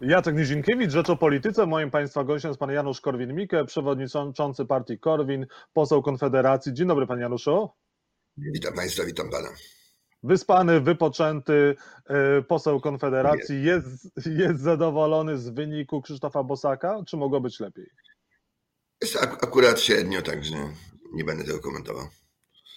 [0.00, 1.66] Jacek Nizinkiewicz, Rzecz o Polityce.
[1.66, 6.74] Moim Państwa gościem jest Pan Janusz Korwin-Mikke, przewodniczący partii Korwin, poseł Konfederacji.
[6.74, 7.70] Dzień dobry Panie Januszu.
[8.36, 9.48] Witam Państwa, witam Pana.
[10.22, 11.76] Wyspany, wypoczęty
[12.06, 17.86] e, poseł Konfederacji jest, jest zadowolony z wyniku Krzysztofa Bosaka, czy mogło być lepiej?
[19.02, 20.56] Jest ak- akurat średnio, także
[21.12, 22.04] nie będę tego komentował.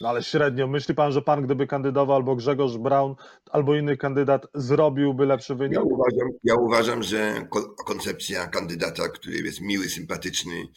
[0.02, 0.68] No ale średnio.
[0.68, 3.16] Myśli Pan, że Pan gdyby kandydował albo Grzegorz Braun,
[3.52, 5.75] albo inny kandydat zrobiłby lepszy wynik?
[5.77, 10.68] Ja uważam, ja uważam że ko- koncepcja kandydata, który jest miły, sympatyczny,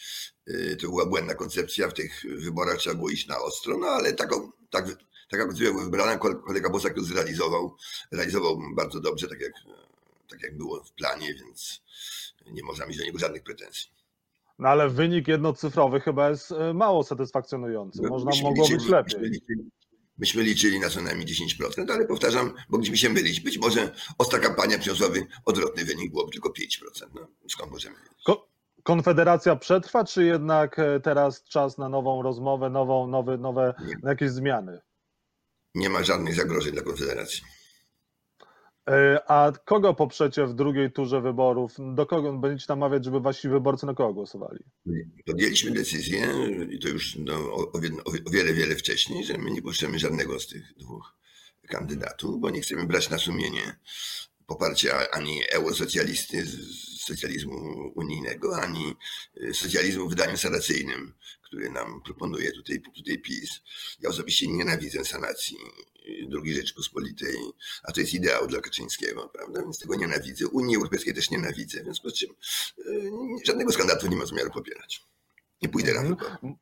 [0.48, 1.88] y, to była błędna koncepcja.
[1.88, 4.87] W tych wyborach trzeba było iść na ostro, no ale taką, tak,
[5.30, 6.16] taka koncepcja była wybrana.
[6.19, 7.77] Kol- Kolega Bosak ją zrealizował.
[8.12, 9.52] Realizował bardzo dobrze, tak jak,
[10.30, 11.83] tak jak było w planie, więc
[12.50, 13.91] nie można mieć do niego żadnych pretensji.
[14.60, 18.02] No ale wynik jednocyfrowy chyba jest e, mało satysfakcjonujący.
[18.02, 19.20] Można, Myśmy mogło być liczyli- lepiej.
[19.20, 19.70] Myśmy liczyli,
[20.19, 23.41] myśmy liczyli na co najmniej 10%, ale powtarzam, mogliśmy się mylić.
[23.41, 26.52] Być może ostra kampania przyniosłaby odwrotny wynik, byłoby tylko 5%.
[27.14, 27.96] No, skąd możemy?
[28.24, 28.48] Ko-
[28.83, 34.30] Konfederacja przetrwa, czy jednak e, teraz czas na nową rozmowę, nową, nowy, nowe na jakieś
[34.30, 34.80] zmiany?
[35.74, 37.42] Nie ma żadnych zagrożeń dla Konfederacji.
[38.91, 41.77] E, A kogo poprzecie w drugiej turze wyborów?
[41.94, 44.58] Do kogo będziecie namawiać, żeby wasi wyborcy na kogo głosowali?
[45.27, 46.27] Podjęliśmy decyzję,
[46.70, 49.98] i to już no, o, o, wie- o wiele, wiele wcześniej, że my nie poprzemy
[49.98, 51.14] żadnego z tych dwóch
[51.68, 53.77] kandydatów, bo nie chcemy brać na sumienie
[54.51, 56.56] poparcia ani eurosocjalisty z
[57.06, 57.56] socjalizmu
[57.95, 58.97] unijnego, ani
[59.37, 63.51] y, socjalizmu w wydaniu sanacyjnym, który nam proponuje tutaj, tutaj PiS.
[64.01, 65.57] Ja osobiście nienawidzę sanacji
[66.07, 67.37] y, II Rzeczypospolitej,
[67.83, 69.62] a to jest ideał dla Kaczyńskiego, prawda?
[69.62, 70.47] Więc tego nienawidzę.
[70.47, 72.31] Unii Europejskiej też nienawidzę, w związku z czym
[72.79, 73.11] y,
[73.45, 75.03] żadnego skandatu nie ma zamiaru popierać.
[75.62, 76.17] Nie pójdę na Mhm.
[76.17, 76.55] wybory.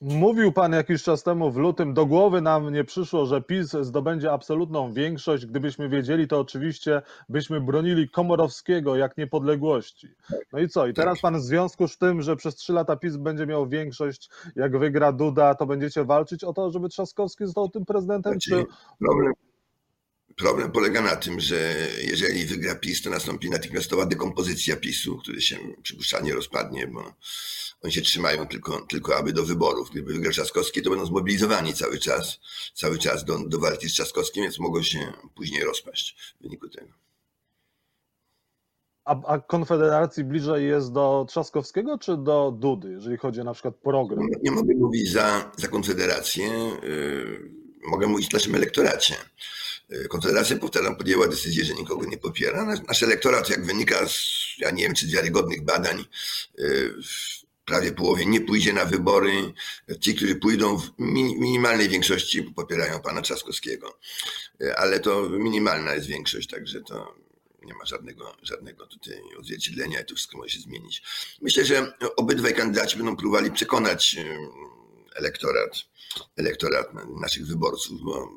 [0.00, 4.32] Mówił pan jakiś czas temu w lutym, do głowy nam nie przyszło, że PiS zdobędzie
[4.32, 5.46] absolutną większość.
[5.46, 10.08] Gdybyśmy wiedzieli, to oczywiście byśmy bronili Komorowskiego jak niepodległości.
[10.52, 10.86] No i co?
[10.86, 14.30] I teraz pan w związku z tym, że przez trzy lata PiS będzie miał większość,
[14.56, 18.32] jak wygra Duda, to będziecie walczyć o to, żeby Trzaskowski został tym prezydentem?
[18.32, 18.64] Znaczy, Czy...
[18.98, 19.32] problem,
[20.38, 25.56] problem polega na tym, że jeżeli wygra PiS, to nastąpi natychmiastowa dekompozycja PiSu, który się
[25.82, 27.14] przypuszczalnie rozpadnie, bo
[27.82, 29.90] oni się trzymają tylko, tylko aby do wyborów.
[29.90, 32.40] Gdyby wygrał Trzaskowski, to będą zmobilizowani cały czas,
[32.74, 36.92] cały czas do, do walki z Trzaskowskim, więc mogą się później rozpaść w wyniku tego.
[39.04, 43.74] A, a Konfederacji bliżej jest do Trzaskowskiego czy do Dudy, jeżeli chodzi o na przykład
[43.74, 44.20] program?
[44.20, 46.46] Nie, nie mogę mówić za, za Konfederację,
[46.82, 47.50] yy,
[47.90, 49.14] mogę mówić w naszym elektoracie.
[49.88, 52.64] Yy, Konfederacja, powtarzam, podjęła decyzję, że nikogo nie popiera.
[52.64, 54.20] Nasz, nasz elektorat, jak wynika z,
[54.58, 56.04] ja nie wiem, czy z wiarygodnych badań,
[57.04, 59.32] w prawie połowie nie pójdzie na wybory.
[60.00, 63.98] Ci, którzy pójdą w mini- minimalnej większości popierają pana Trzaskowskiego.
[64.60, 67.14] Yy, Ale to minimalna jest większość, także to
[67.62, 71.02] nie ma żadnego, żadnego tutaj odzwierciedlenia i to wszystko może się zmienić.
[71.42, 74.16] Myślę, że obydwaj kandydaci będą próbowali przekonać
[75.14, 75.70] elektorat,
[76.36, 76.86] elektorat
[77.20, 78.32] naszych wyborców, bo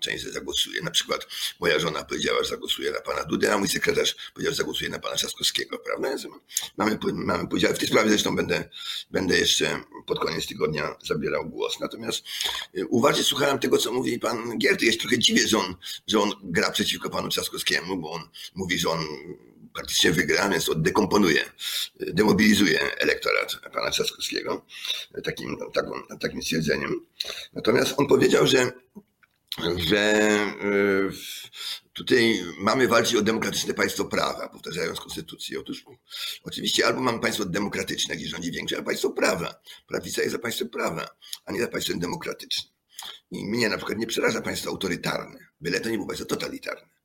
[0.00, 0.82] część zagłosuje.
[0.82, 1.26] Na przykład
[1.60, 4.98] moja żona powiedziała, że zagłosuje na pana Dudę, a mój sekretarz powiedział, że zagłosuje na
[4.98, 6.08] pana Trzaskowskiego, prawda?
[6.76, 7.74] Mamy, mamy podziały.
[7.74, 8.68] W tej sprawie zresztą będę,
[9.10, 11.80] będę jeszcze pod koniec tygodnia zabierał głos.
[11.80, 12.24] Natomiast
[12.76, 14.92] y, uważnie słuchałem tego, co mówi pan Gierty.
[14.92, 15.74] Się trochę dziwię, że on,
[16.06, 18.22] że on gra przeciwko panu Trzaskowskiemu, bo on
[18.54, 19.04] mówi, że on
[19.74, 21.44] praktycznie wygra, więc on dekomponuje,
[22.02, 24.66] y, demobilizuje elektorat pana Trzaskowskiego
[25.24, 27.06] takim, taką, takim stwierdzeniem.
[27.52, 28.72] Natomiast on powiedział, że
[29.76, 30.22] że
[30.64, 31.10] y,
[31.92, 35.60] tutaj mamy walczyć o demokratyczne państwo prawa, powtarzając konstytucję.
[35.60, 35.84] Otóż
[36.44, 39.60] oczywiście albo mamy państwo demokratyczne, gdzie rządzi większość, albo państwo prawa.
[39.86, 41.08] Prawica jest za państwem prawa,
[41.44, 42.72] a nie za państwem demokratycznym.
[43.30, 46.97] I mnie na przykład nie przeraża państwo autorytarne, byle to nie było państwo totalitarne.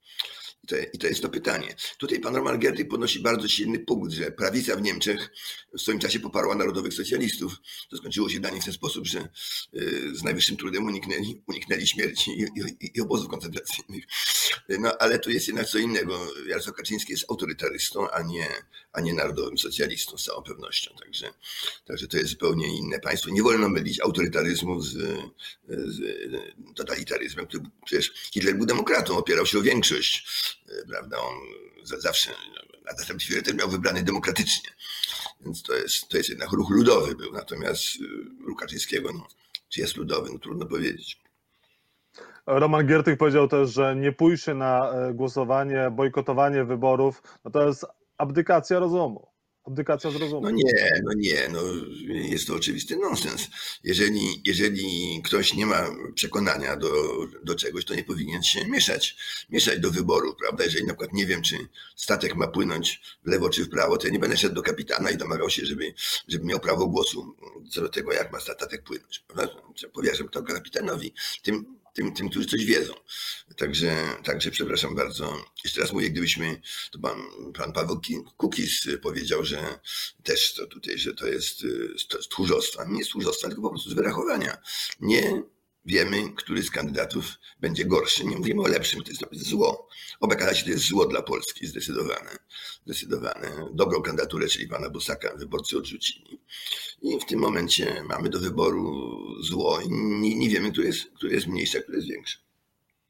[0.63, 1.75] I to, I to jest to pytanie.
[1.97, 5.29] Tutaj pan Roman Gerty podnosi bardzo silny punkt, że prawica w Niemczech
[5.77, 7.53] w swoim czasie poparła narodowych socjalistów.
[7.89, 9.29] To skończyło się dla nich w ten sposób, że
[9.73, 14.03] y, z najwyższym trudem uniknęli, uniknęli śmierci i, i, i obozów koncentracyjnych.
[14.69, 16.27] No ale tu jest jednak co innego.
[16.47, 18.47] Jarosław Kaczyński jest autorytarystą, a nie,
[18.93, 20.95] a nie narodowym socjalistą z całą pewnością.
[20.99, 21.33] Także,
[21.85, 23.29] także to jest zupełnie inne państwo.
[23.29, 24.97] Nie wolno mylić autorytaryzmu z,
[25.67, 26.01] z
[26.75, 30.25] totalitaryzmem, który przecież Hitler był demokratą, opierał się o większość,
[30.89, 31.17] prawda?
[31.17, 31.35] On
[31.83, 32.31] za- zawsze,
[32.89, 34.69] a następnie Führer też miał wybrany demokratycznie.
[35.41, 37.31] Więc to jest, to jest jednak ruch ludowy był.
[37.33, 39.27] Natomiast y, ruch Kaczyńskiego, no,
[39.69, 41.23] czy jest ludowy, no trudno powiedzieć.
[42.45, 47.85] Roman Giertych powiedział też, że nie pójście na e, głosowanie, bojkotowanie wyborów, no to jest
[48.17, 49.32] abdykacja rozumu.
[49.63, 50.41] Abdykacja z rozumu.
[50.41, 51.59] No nie, no nie, no
[52.07, 53.47] jest to oczywisty nonsens.
[53.83, 56.89] Jeżeli, jeżeli ktoś nie ma przekonania do,
[57.43, 59.15] do czegoś, to nie powinien się mieszać,
[59.49, 60.63] mieszać do wyboru, prawda?
[60.63, 61.57] Jeżeli na przykład nie wiem, czy
[61.95, 65.11] statek ma płynąć w lewo czy w prawo, to ja nie będę szedł do kapitana
[65.11, 65.93] i domagał się, żeby,
[66.27, 67.35] żeby miał prawo głosu
[67.71, 69.25] co do tego, jak ma statek płynąć?
[69.93, 71.13] Powierzam to kapitanowi.
[71.43, 72.93] Tym, tym, tym, którzy coś wiedzą.
[73.57, 75.45] Także, także przepraszam bardzo.
[75.63, 76.61] Jeszcze raz mówię, gdybyśmy,
[76.91, 77.17] to pan,
[77.53, 78.01] pan Paweł
[78.37, 79.79] Kukis powiedział, że
[80.23, 81.59] też to tutaj, że to jest
[81.97, 82.85] z tchórzostwa.
[82.85, 83.09] Nie z
[83.47, 84.57] tylko po prostu z wyrachowania.
[84.99, 85.43] Nie
[85.85, 87.25] wiemy, który z kandydatów
[87.59, 88.25] będzie gorszy.
[88.25, 89.87] Nie mówimy o lepszym, to jest zło.
[90.19, 92.37] Oba kandydaci to jest zło dla Polski, zdecydowane.
[92.85, 93.51] Zdecydowane.
[93.73, 96.41] Dobrą kandydaturę, czyli pana Busaka, wyborcy odrzucili.
[97.01, 99.11] I w tym momencie mamy do wyboru
[99.43, 102.37] zło i nie, nie wiemy, które jest, które jest mniejsze, a które jest większe.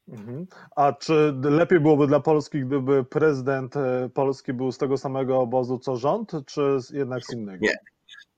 [0.08, 0.46] Mhm.
[0.76, 5.78] A czy lepiej byłoby dla Polski, gdyby prezydent e, Polski był z tego samego obozu
[5.78, 7.66] co rząd, czy jednak z innego?
[7.66, 7.76] Nie,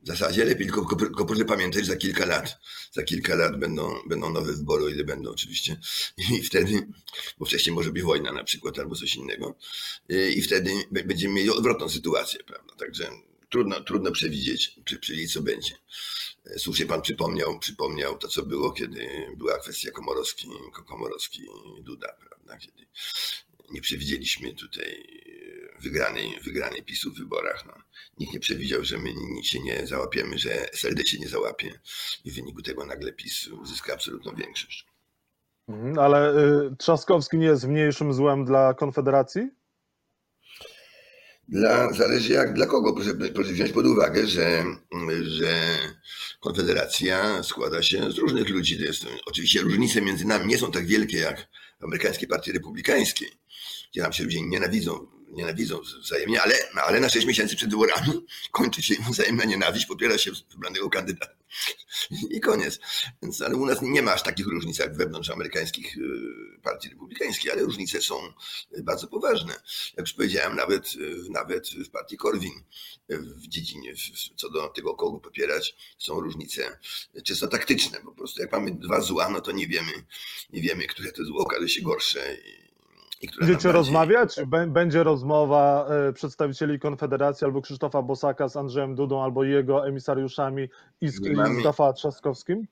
[0.07, 2.59] w zasadzie lepiej, tylko, tylko proszę pamiętać, że za kilka lat,
[2.93, 5.81] za kilka lat będą, będą nowe wybory, ile będą oczywiście.
[6.33, 6.89] I wtedy,
[7.39, 9.59] bo wcześniej może być wojna na przykład albo coś innego.
[10.09, 12.75] I wtedy będziemy mieli odwrotną sytuację, prawda?
[12.75, 13.11] Także
[13.51, 15.75] trudno, trudno przewidzieć, przewidzieć, co będzie.
[16.59, 20.49] Słusznie pan przypomniał, przypomniał to, co było, kiedy była kwestia Komorowski,
[20.87, 21.43] Komorowski
[21.81, 22.57] Duda, prawda?
[22.59, 22.87] Kiedy
[23.71, 25.07] nie przewidzieliśmy tutaj
[25.81, 27.67] wygranej, wygranej PiSu w wyborach.
[27.67, 27.73] No.
[28.19, 29.11] Nikt nie przewidział, że my
[29.43, 31.81] się nie załapiemy, że SLD się nie załapie
[32.25, 34.87] i w wyniku tego nagle PiS uzyska absolutną większość.
[35.69, 39.51] Mhm, ale y, Trzaskowski nie jest mniejszym złem dla Konfederacji?
[41.49, 42.93] Dla, zależy jak dla kogo.
[42.93, 44.65] Proszę, proszę wziąć pod uwagę, że,
[45.23, 45.79] że
[46.41, 48.79] Konfederacja składa się z różnych ludzi.
[48.79, 51.49] To jest, oczywiście różnice między nami nie są tak wielkie jak
[51.81, 53.29] w amerykańskiej partii republikańskiej,
[53.93, 55.07] gdzie nam się ludzie nienawidzą
[55.37, 60.31] nienawidzą wzajemnie, ale, ale na 6 miesięcy przed wyborami kończy się wzajemna nienawiść, popiera się
[60.51, 61.37] wybranego kandydata.
[62.37, 62.79] I koniec.
[63.23, 66.01] Więc, ale u nas nie ma aż takich różnic jak wewnątrz amerykańskich y,
[66.63, 68.15] partii republikańskich, ale różnice są
[68.83, 69.53] bardzo poważne.
[69.97, 72.63] Jak już powiedziałem, nawet, y, nawet w partii Korwin
[73.09, 73.95] w dziedzinie,
[74.37, 76.79] co do tego, kogo popierać, są różnice
[77.25, 78.01] czysto taktyczne.
[78.01, 79.93] Po prostu jak mamy dwa zła, no to nie wiemy,
[80.51, 82.37] nie wiemy, które to zło okaże się gorsze
[83.41, 84.41] Będziecie rozmawiać?
[84.69, 90.69] Będzie rozmowa e, przedstawicieli Konfederacji albo Krzysztofa Bosaka z Andrzejem Dudą albo jego emisariuszami
[91.01, 91.63] i z, mamy...
[91.97, 92.67] Trzaskowskim?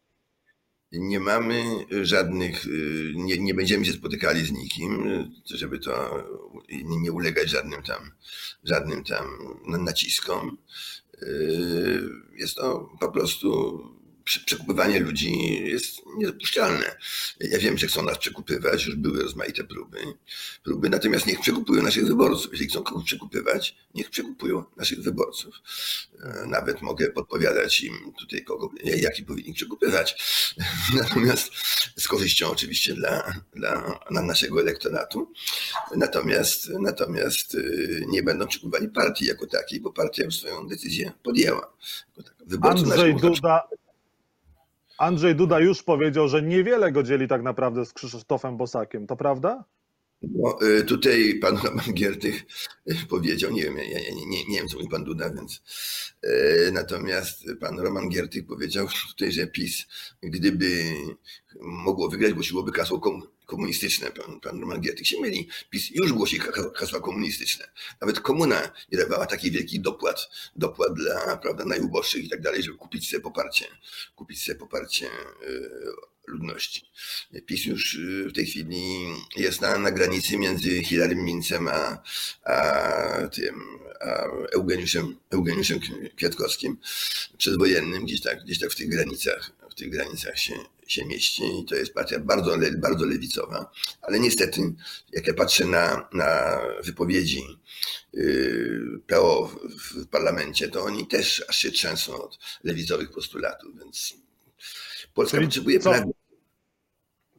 [0.92, 1.62] Nie mamy
[2.02, 2.68] żadnych, e,
[3.14, 5.08] nie, nie będziemy się spotykali z nikim,
[5.44, 6.24] żeby to
[7.02, 8.10] nie, ulegać żadnym tam,
[8.64, 9.24] żadnym tam
[9.66, 10.58] naciskom.
[11.22, 11.26] E,
[12.36, 13.80] jest to po prostu
[14.24, 16.96] przekupywanie ludzi jest niedopuszczalne.
[17.40, 19.98] Ja wiem, że chcą nas przekupywać, już były rozmaite próby,
[20.62, 22.52] próby, natomiast niech przekupują naszych wyborców.
[22.52, 25.54] Jeśli chcą kogoś przekupywać, niech przekupują naszych wyborców.
[26.22, 30.16] E, nawet mogę podpowiadać im tutaj, kogo, jaki powinni przekupywać.
[31.02, 31.50] Natomiast
[31.96, 35.32] z korzyścią oczywiście dla, dla, dla naszego elektoratu.
[35.96, 37.58] Natomiast, natomiast e,
[38.06, 41.72] nie będą przekupywali partii jako takiej, bo partia już swoją decyzję podjęła.
[42.46, 43.68] Wyborcy Andrzej Duda,
[44.98, 49.06] Andrzej Duda już powiedział, że niewiele go dzieli tak naprawdę z Krzysztofem Bosakiem.
[49.06, 49.64] To prawda?
[50.22, 52.42] No, y, tutaj pan Roman Giertych
[52.90, 55.62] y, powiedział, nie wiem, ja, ja, nie, nie, nie wiem, co mówi pan Duda, więc
[56.24, 59.86] y, natomiast pan Roman Giertych powiedział tutaj, że PiS,
[60.22, 60.84] gdyby
[61.60, 63.00] mogło wygrać, głosiłoby hasło
[63.46, 64.10] komunistyczne.
[64.10, 65.48] Pan, pan Roman Giertych się myli.
[65.70, 66.38] PiS już głosi
[66.74, 67.68] hasła komunistyczne.
[68.00, 72.78] Nawet komuna nie dawała takiej wielkiej dopłat, dopłat dla prawda, najuboższych i tak dalej, żeby
[72.78, 73.66] kupić sobie poparcie,
[74.14, 75.08] kupić sobie poparcie
[76.26, 76.90] ludności.
[77.46, 78.82] PiS już y, w tej chwili
[79.36, 82.02] jest na, na granicy między Hilarym Mincem a,
[82.44, 83.54] a tym
[84.00, 85.80] a Eugeniuszem, Eugeniuszem
[86.16, 86.76] Kwiatkowskim
[87.38, 90.54] przedwojennym, gdzieś tak, gdzieś tak w tych granicach, w tych granicach się,
[90.86, 93.70] się mieści i to jest partia bardzo, bardzo lewicowa,
[94.02, 94.60] ale niestety,
[95.12, 97.42] jak ja patrzę na, na wypowiedzi
[98.14, 104.14] y, PO w parlamencie, to oni też aż się trzęsą od lewicowych postulatów, więc
[105.14, 105.92] Polska Czyli potrzebuje co?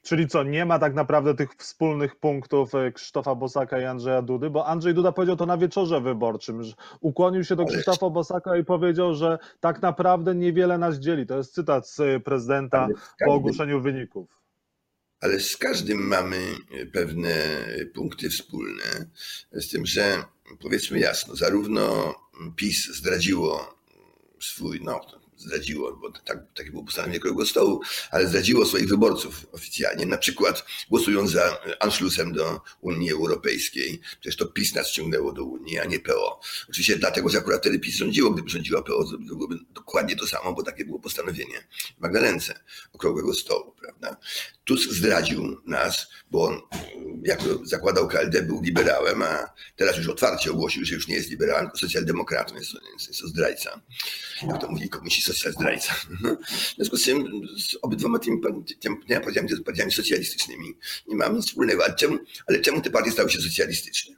[0.05, 4.49] Czyli co, nie ma tak naprawdę tych wspólnych punktów e, Krzysztofa Bosaka i Andrzeja Dudy,
[4.49, 8.63] bo Andrzej Duda powiedział to na wieczorze wyborczym, że ukłonił się do Krzysztofa Bosaka i
[8.63, 11.25] powiedział, że tak naprawdę niewiele nas dzieli.
[11.25, 14.41] To jest cytat z e, prezydenta każdym, po ogłoszeniu wyników.
[15.19, 16.37] Ale z każdym mamy
[16.93, 17.33] pewne
[17.93, 18.83] punkty wspólne,
[19.51, 20.23] z tym, że
[20.59, 22.15] powiedzmy jasno, zarówno
[22.55, 23.75] PiS zdradziło
[24.39, 30.05] swój, no zdradziło, bo tak, takie było postanowienie Okrągłego Stołu, ale zdradziło swoich wyborców oficjalnie,
[30.05, 34.01] na przykład głosując za Anschlussem do Unii Europejskiej.
[34.19, 36.39] Przecież to PiS nas ciągnęło do Unii, a nie PO.
[36.69, 40.53] Oczywiście dlatego, że akurat wtedy PiS rządziło, gdyby rządziła PO, to byłoby dokładnie to samo,
[40.53, 42.59] bo takie było postanowienie w Magdalence
[42.93, 44.17] Okrągłego Stołu, prawda?
[44.65, 46.61] Tusk zdradził nas, bo on,
[47.23, 51.29] jak to zakładał KLD, był liberałem, a teraz już otwarcie ogłosił, że już nie jest
[51.29, 52.71] liberałem, tylko socjaldemokratą, jest,
[53.07, 53.81] jest, to zdrajca.
[54.47, 55.93] Jak to mówili komuści, zdrajca.
[56.73, 57.25] W związku z tym
[57.59, 58.41] z obydwoma tymi,
[58.79, 60.73] tymi partiami, partiami socjalistycznymi
[61.07, 61.85] nie mamy nic wspólnego.
[61.85, 62.17] Ale czemu,
[62.47, 64.15] ale czemu te partie stały się socjalistyczne?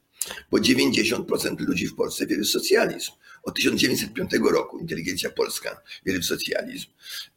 [0.51, 3.11] Bo 90% ludzi w Polsce wierzy w socjalizm.
[3.43, 6.85] Od 1905 roku inteligencja polska wierzy w socjalizm,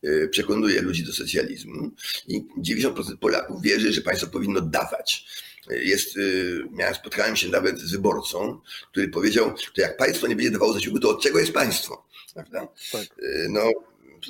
[0.02, 1.90] yy, przekonuje ludzi do socjalizmu
[2.28, 5.26] i 90% Polaków wierzy, że państwo powinno dawać.
[5.70, 8.60] Jest, yy, miałem, spotkałem się nawet z wyborcą,
[8.90, 12.06] który powiedział, że jak państwo nie będzie dawało zasiłku, to od czego jest państwo?
[12.34, 12.68] Prawda?
[12.92, 13.02] Tak.
[13.02, 13.70] Yy, No,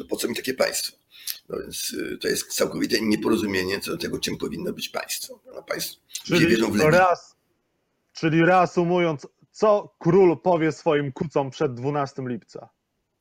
[0.08, 0.96] po co mi takie państwo?
[1.48, 5.40] No więc yy, to jest całkowite nieporozumienie co do tego, czym powinno być państwo.
[5.54, 6.56] No, państwo Czyli
[6.90, 7.36] raz,
[8.12, 12.68] czyli reasumując, co król powie swoim kucom przed 12 lipca?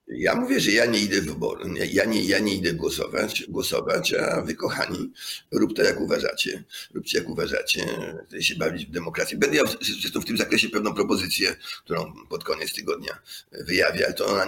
[0.10, 4.14] Ja mówię, że ja nie idę w wybory, ja nie, ja nie idę głosować, głosować,
[4.14, 5.12] a wy kochani,
[5.52, 6.64] rób to jak uważacie,
[6.94, 7.86] róbcie jak uważacie,
[8.28, 9.38] chcecie się bawić w demokrację.
[9.38, 13.20] Będę miał zresztą w tym zakresie pewną propozycję, którą pod koniec tygodnia
[13.52, 14.46] wyjawię, ale to ona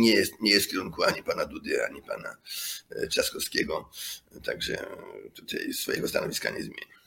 [0.00, 2.36] nie jest, nie jest w kierunku ani pana Dudy, ani pana
[2.90, 3.90] e, Trzaskowskiego,
[4.44, 4.86] także
[5.34, 7.00] tutaj swojego stanowiska nie zmienię.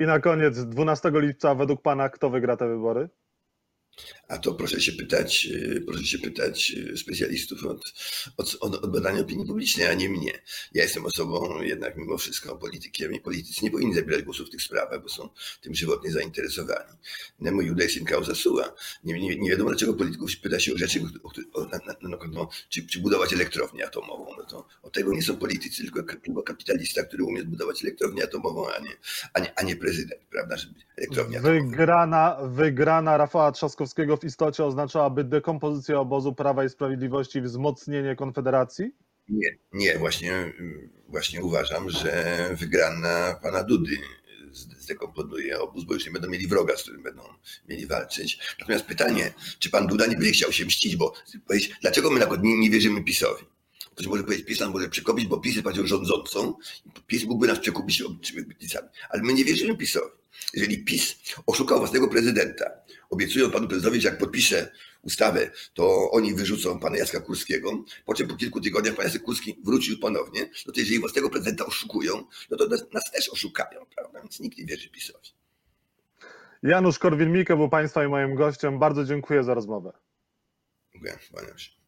[0.00, 3.08] I na koniec 12 lipca według pana kto wygra te wybory?
[4.28, 7.80] A to proszę się pytać, yy, proszę się pytać yy, specjalistów od,
[8.36, 10.32] od, od, badania opinii publicznej, a nie mnie.
[10.74, 14.62] Ja jestem osobą jednak mimo wszystko politykiem i politycy nie powinni zabierać głosu w tych
[14.62, 15.28] sprawach, bo są
[15.60, 16.98] tym żywotnie zainteresowani.
[17.40, 18.74] Nemo judae in causa sua.
[19.04, 21.66] Nie, nie, nie wiadomo dlaczego polityków pyta się o rzeczy, o, o,
[22.32, 24.26] no, czy, czy budować elektrownię atomową.
[24.38, 28.66] No to od tego nie są politycy, tylko, tylko kapitalista, który umie zbudować elektrownię atomową,
[28.68, 28.90] a nie,
[29.32, 30.56] a nie, a nie prezydent, prawda,
[30.96, 31.40] elektrownia.
[31.40, 38.90] Wygrana, wygrana Rafała Trzaskowskiego w istocie oznaczałaby dekompozycję obozu Prawa i Sprawiedliwości wzmocnienie Konfederacji?
[39.28, 40.52] Nie, nie, właśnie,
[41.08, 43.96] właśnie uważam, że wygrana pana Dudy
[44.52, 47.22] zdekomponuje obóz, bo już nie będą mieli wroga, z którym będą
[47.68, 48.56] mieli walczyć.
[48.60, 51.14] Natomiast pytanie, czy pan Duda nie będzie chciał się mścić, bo
[51.46, 53.44] powiedzieć, dlaczego my na nie, nie wierzymy PiSowi?
[53.94, 56.54] Ktoś może powiedzieć, PiS nam może przekupić, bo PiS jest partią rządzącą
[57.06, 58.88] PiS mógłby nas przekupić obietnicami.
[59.10, 60.21] Ale my nie wierzymy PiSowi.
[60.54, 61.16] Jeżeli PiS
[61.46, 62.70] oszukał własnego prezydenta,
[63.10, 68.28] obiecując panu prezydentowi, że jak podpisze ustawę, to oni wyrzucą pana Jacka Kurskiego, po czym
[68.28, 72.56] po kilku tygodniach pan Jacek Kurski wrócił ponownie, no to jeżeli własnego prezydenta oszukują, no
[72.56, 74.20] to nas, nas też oszukają, prawda?
[74.20, 75.28] Więc nikt nie wierzy PiSowi.
[76.62, 78.78] Janusz Korwin-Mikke był państwa i moim gościem.
[78.78, 79.92] Bardzo dziękuję za rozmowę.
[80.92, 81.81] Dziękuję, kłaniam się.